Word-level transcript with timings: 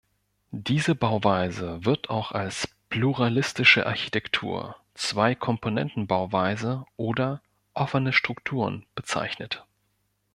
Diese 0.49 0.95
Bauweise 0.95 1.85
wird 1.85 2.09
auch 2.09 2.31
als 2.31 2.67
„Pluralistische 2.89 3.85
Architektur“, 3.85 4.75
„Zwei-Komponenten-Bauweise“ 4.95 6.85
oder 6.97 7.43
„Offene 7.75 8.11
Strukturen“ 8.11 8.87
bezeichnet. 8.95 9.63